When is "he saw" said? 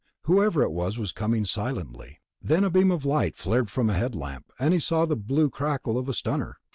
4.73-5.05